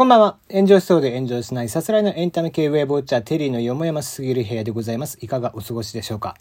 [0.00, 0.38] こんばんは。
[0.50, 5.18] 炎上しそうで炎上しないさすらいのエンタメ系ウェブウォッチャーテリーのよもやますぎる部屋でございます。
[5.20, 6.38] いかがお過ごしでしょうか？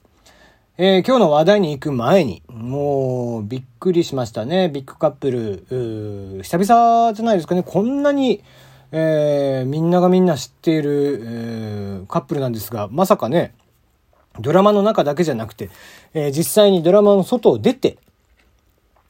[0.78, 4.70] えー、今日の話題に行く前に、もう、びっくりしましたね。
[4.70, 5.66] ビッグカップル、
[6.42, 7.64] 久々じゃないですかね。
[7.64, 8.42] こんなに、
[8.94, 13.54] えー、みんながみんな知っている、えー、カップルなんですが、まさかね、
[14.40, 15.70] ドラマの中だけじゃなくて、
[16.14, 17.98] えー、実際にドラマの外を出て、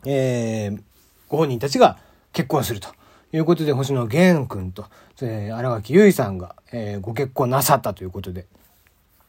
[0.07, 0.81] えー、
[1.27, 1.99] ご本人たちが
[2.33, 2.89] 結婚すると
[3.31, 4.85] いうことで、星野源君と、
[5.21, 8.47] えー、荒垣結衣さんが、えー、ご結婚なさったということで、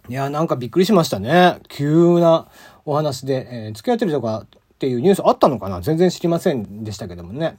[0.08, 1.58] いや、なんかびっくりしましたね。
[1.68, 2.48] 急な
[2.84, 5.82] お話で、えー、付き合ってるとかっていうニュースあったのかな？
[5.82, 7.58] 全然知りませんでしたけどもね。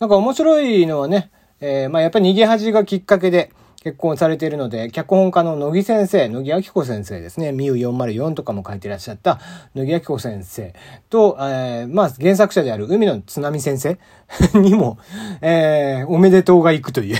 [0.00, 1.30] なんか面白いのはね、
[1.60, 3.52] えー、まあやっぱり逃げ恥がきっかけで
[3.86, 9.38] 結婚されているので、脚本家の乃木先生、乃木明子先生ですね、ミュ404とかも書いてらっしゃった
[9.76, 10.74] 乃木明子先生。
[11.08, 13.96] と、えー、まあ原作者である海の津波先生
[14.58, 14.98] にも、
[15.40, 17.16] えー、おめでとうが行くという。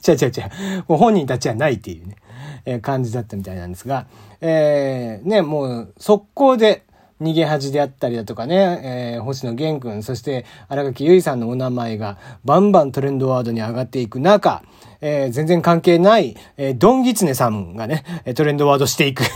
[0.00, 0.48] ちゃちゃちゃ、
[0.88, 2.16] もう本人たちはないっていうね。
[2.64, 4.06] え感じだったみたいなんですが、
[4.40, 6.85] えー、ね、もう速攻で
[7.20, 14.62] 逃げ恥であったりだとかね、えー、星野源君、そして荒垣結衣さんのお名前がバンバントレンドワードに上がっていく中、
[15.00, 19.24] えー、全然関係ない、えー、ドンギツネさんがね、トレンドワードしていく。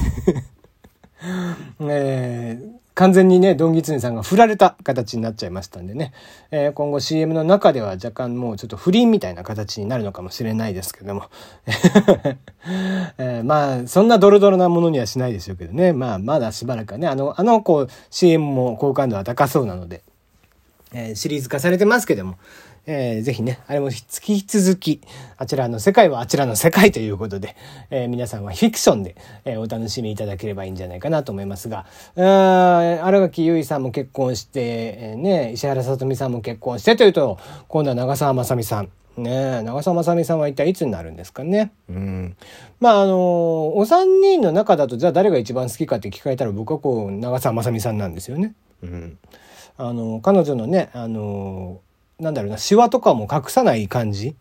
[1.80, 6.12] えー、完全にね、ドンギツネさんが振られた形になっちゃいましたんでね、
[6.50, 11.24] えー、今後 CM の中では若干もうちょっと不倫みたいな形になるのかもしれないですけども、
[13.16, 20.02] えー、まあ、そんなドロドロなものにはしないでしょうけどね、まあ、まだしばらくはね、あの、あの、こう、CM も好感度は高そうなので、
[20.92, 22.36] えー、シリーズ化されてますけども、
[22.92, 25.00] えー、ぜひね、あれも引き続き、
[25.36, 27.54] あちらの世界はあちらの世界ということで、
[27.88, 38.88] えー、皆さんはフィクションで、えー、お楽しみいただければいいんじゃないかなと思いますが、荒垣結衣さんも結婚して、えー、ね、石原さとみさんも結婚してというと、今度は長澤まさみさん。
[39.16, 41.70] ね長澤まさみさんは一体いつになるんですかね。
[41.88, 42.36] うん。
[42.80, 48.52] まあ、あのー、お三人の中だと、じゃあ誰が一番好きかって聞かれたら僕はこう、長澤まさみさんなんですよね。
[48.82, 49.18] うん。
[49.76, 51.89] あの、彼女のね、あのー
[52.20, 54.36] なんだろうな、シワとかも隠さない感じ？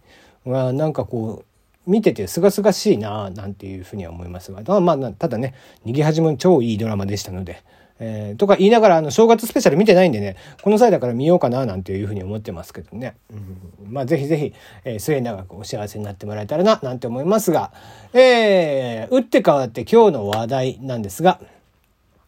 [0.45, 7.63] が、なんかこう、見てて清々しいななんていうふうには思いますが、まあ、まあただね、逃げ恥も超いいドラマでしたので、
[8.01, 13.15] えー、とか言いながら、あの、正月スペシャル見てないんでね、この際だから見ようかな、なんていうふうに思ってますけどね。
[13.31, 14.53] うん、まあ、ぜひぜひ、
[14.85, 17.71] えー、末永くお幸せになってもらえたらな、なんて思いますが、
[18.13, 21.41] えー、打って変わって今日の話題なんですが、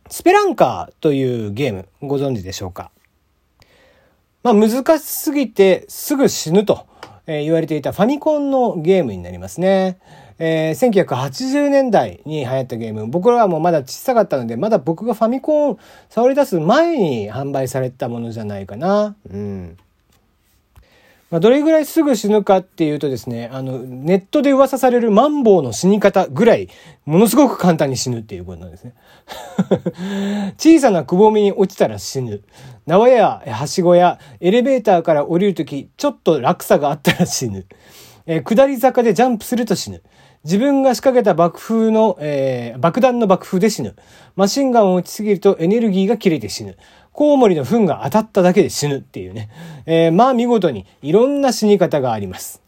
[0.10, 2.92] スペランカーというゲーム、ご存知でしょうか？
[4.44, 6.88] まあ難しすぎてすぐ死ぬと
[7.28, 10.00] 言われていたファミコンのゲームになりますね。
[10.44, 13.06] えー、1980年代に流行ったゲーム。
[13.08, 15.78] 僕らはもうまだ小さかったので、まだ僕がファミコン
[16.10, 19.16] 触り出す前に販売されたものじゃないかな。
[19.30, 19.78] うん。
[21.32, 26.68] まあ、どれぐらいすぐ死ぬかっていうとですね、あの、ネットで噂されるマンボウの死に方ぐらい、
[27.06, 28.94] ものすごく簡単に死ぬっていうことなんですね。
[30.60, 32.42] 小さなくぼみに落ちたら死ぬ。
[32.86, 37.66] 縄やはしごやエレベーターから降りるとき、ちょっと落差があったら死ぬ。
[38.26, 40.02] えー、下り坂でジャンプすると死ぬ。
[40.44, 43.96] 自分が仕掛けた爆風の、えー、爆弾の爆風で死ぬ。
[44.36, 46.78] マシンガンを撃ちすぎるとエネルギーが切れて死ぬ。
[47.14, 49.50] コウモリの糞が当たっただけで死ぬっていうね。
[49.86, 52.62] えー、まあ見事にいろんな死に方があります。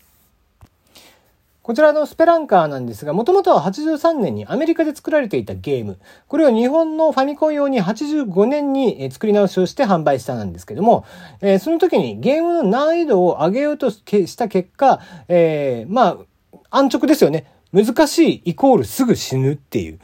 [1.63, 5.97] こちらのスペランカーなんですが、もともとは83年にアメリカで作られていたゲーム。
[6.27, 11.05] これを日本のファミコン用に85年に作り直しをして販売したなんですけども、
[11.39, 14.99] えー、その時にゲームの難易度を上げようとした結果、
[15.29, 16.17] えー、ま
[16.51, 17.45] あ、安直ですよね。
[17.71, 19.99] 難しいイコールすぐ死ぬっていう。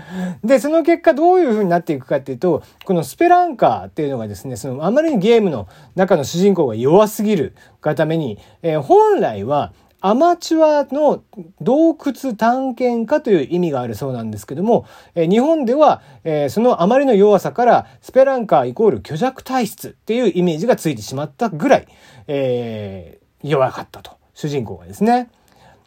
[0.44, 11.22] で、その結果どういう風になっていくかっていうと、このスペランカーっていうのがですね、そのあまりにゲームの中の主人公が弱すぎるがために、えー、本来はアマチュアの
[11.60, 21.86] 洞窟探検家という意味があるそうなんですけども、え、日本では、え、そのあまりの弱さからスペランカーイコール虚弱体質っていうイメージがついてしまったぐらい、
[22.26, 24.12] え弱かったと。
[24.34, 25.30] 主人公がですね。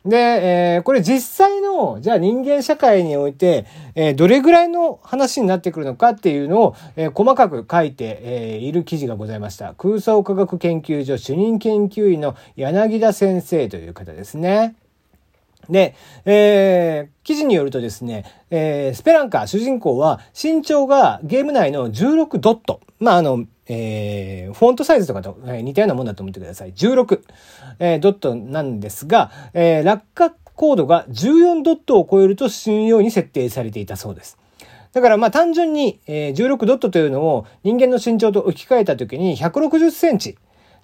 [0.06, 9.74] で、えー、これ実際の、じゃあ人間社会において、えー、どれぐらいの話になってくるのかっていうのを、えー、細かく書いて、えいる記事がございました。
[9.76, 14.76] 空想科学研究所主任研究員の柳田先生という方ですね。
[15.70, 15.96] で、
[16.26, 22.82] えー、記事によるとですね、えー、スペランカ主人公は身長がゲーム内の16ドット。
[23.00, 26.74] まあ、あの、えー、フォントサイズとかと似たようなもんだと思ってください。
[26.74, 27.22] 16、
[27.80, 34.38] えー、ドットなんですが、えー、落下コードが14ドットを超えると死ぬように設定されていたそうです。
[34.94, 40.38] だからまあ単純に、16ドットというのを人間の身長と置き換えたときに160センチ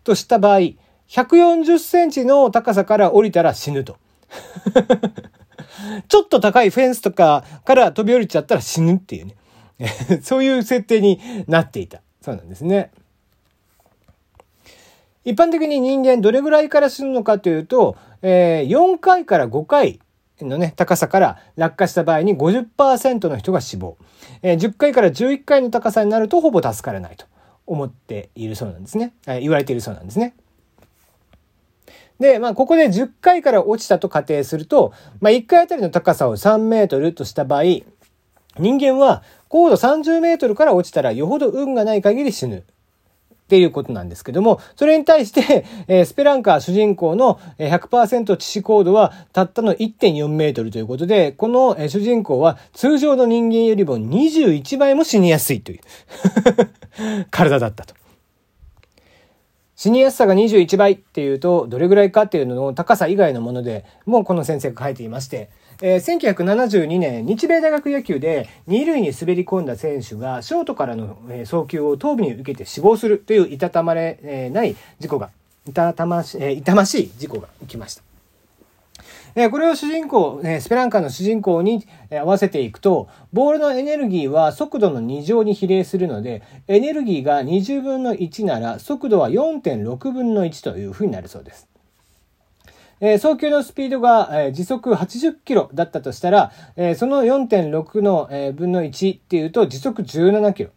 [0.03, 0.59] とした場合、
[1.07, 3.97] 140センチの高さから降りたら死ぬと。
[6.07, 9.35] ちょっと高いフェンスとかから飛び降りちゃったら死ぬっていうね。
[10.21, 12.01] そういう設定になっていた。
[12.21, 12.91] そうなんですね。
[15.23, 19.99] 一般的に人間どれぐらいから死ぬのかというと、えー、4回から5回
[20.41, 23.97] のね、高さから落下した場合に50%の人が死亡。
[24.41, 27.25] えー、10回から11回の高さになるとほぼ助からないと
[27.65, 29.13] 思っているそうなんですね。
[29.27, 30.35] えー、言われているそうなんですね。
[32.19, 42.63] で、まあ、ここで10回から落ちたと仮定すると、まあ、1回あたりの高さを3メートルとした場合、人間は高度30メートルから落ちたらよほど運がない限り死ぬ。
[43.51, 55.79] っていうことなんですけども、それに対して、えー、スペランカー主人公の100%致死高度はたったの1.4メートルということで、この、えー、主人公は通常の人間よりも21倍も死にやすいという
[57.29, 57.93] 体だったと。
[59.75, 65.49] 死にやすさが21倍っていうと、どれぐらいかっていうのの高さ以外のもので、もうこの先生が書いていまして、
[65.81, 75.31] えー、1972年、日米大学野球で2塁に滑り込んだ選手が、ショートからの、え送球を頭部に受けて死亡するといういたたまれ、えない事故が、
[75.67, 78.03] いたたまし、えー、痛ましい事故が起きました。
[79.33, 91.71] えこれを主人公、えスペランカーの主人公にえ合わせていくと、ボールのエネルギーは速度の2乗に比例するので、エネルギーが20分の1なら、速度は4.6分の1というふうになるそうです。
[93.01, 100.69] えー、送球のスピードが、えー、時速80キロだったとしたら、えー、その4.6の、えー、分の1っていうと時速17キロ。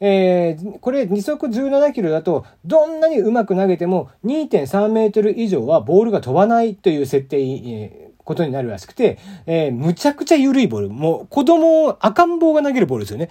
[0.00, 10.90] えー、これ時速17キロだとどんなにうまく投げても2.3メートル以上はボールが飛ばないという設定、えー、ことになるらしくて、えー、むちゃくちゃ緩いボール。
[10.90, 13.30] もう子供、赤ん坊が投げるボールですよね。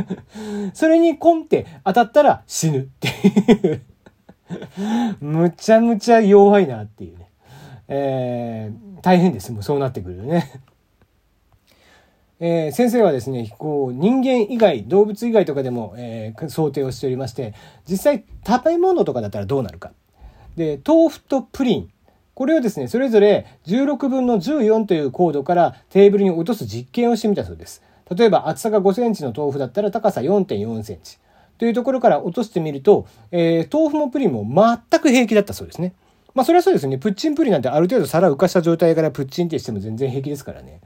[0.74, 3.82] それにコンって当たったら死ぬっていう
[5.20, 7.28] むちゃむちゃ弱いなっていうね。
[7.88, 9.52] えー、大変です。
[9.52, 10.60] もうそうなってくるよね。
[12.40, 17.54] えー、先生はですね、こう、人間以外、動物以外とかでも、えー、想定をしておりまして、
[17.88, 19.92] 実際食べ物とかだったらどうなるか。
[20.56, 21.90] で、豆腐とプリン。
[22.34, 27.82] これをですね、それぞれ16分の14というコードからテーブルに落とす実験をしてみたそうです。
[28.14, 31.18] 例えば厚さが5センチの豆腐だったら高さ4.4センチ。
[31.58, 35.94] というところから落としてみると、えー、豆腐もプリンも全く平気だったそうですね。
[36.34, 36.98] まあそれはそうですね。
[36.98, 40.80] プッチンプリンなんてある程度皿浮かした状態からプッチンってしても全然平気ですからね。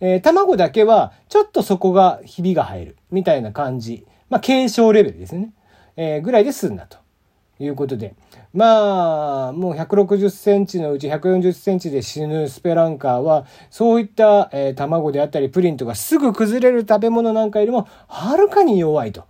[0.00, 4.06] えー、卵だけはちょっとそこがひびが入るみたいな感じ。
[4.28, 5.52] まあ軽症レベルですね。
[5.96, 6.98] えー、ぐらいで済んだと
[7.58, 8.14] いうことで。
[8.54, 19.24] まあ、もう160センチのうち140センチで死ぬスペランカーは、そういった、えー、卵であったりプリンとかすぐ崩れる食べ物なんかよりもはるかに弱いと。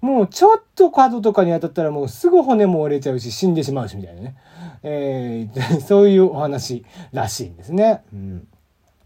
[0.00, 4.36] もうちょっと角とかに当たったらもうすぐ骨も折れちゃうし死んでしまうしみたいなね。
[4.82, 8.02] えー、 そういうお話らしいんですね。
[8.12, 8.48] うん。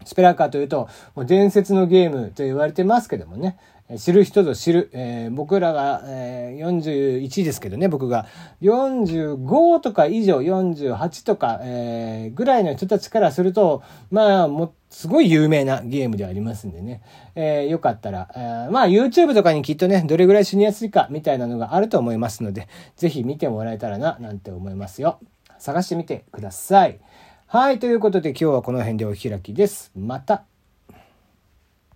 [0.05, 3.57] スペラカーというと、もう伝説のゲームと言われてますけどもね。
[3.99, 8.25] 知る人ぞ知る、えー、僕らが、えー、41ですけどね、僕が
[8.63, 17.03] 45とか以上、48とか、えー、ぐらいの人たちからすると、まあ、も、すごい有名なゲームでありますんでね、
[17.35, 25.19] えー、よかったら、えー、まあ YouTube とかにきっとね、どれぐらい死にやすいかみたいなのがあると思いますので、ぜひ見てもらえたらな、なんて思いますよ。
[25.59, 26.99] 探してみてください。
[27.47, 29.91] はい、ということで今日はこの辺でお開きです。
[29.95, 30.54] また。